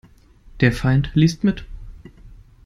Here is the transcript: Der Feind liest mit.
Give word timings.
Der 0.61 0.71
Feind 0.71 1.11
liest 1.13 1.43
mit. 1.43 1.63